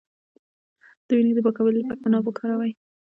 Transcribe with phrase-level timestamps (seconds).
[1.05, 2.71] د وینې د پاکوالي لپاره عناب وکاروئ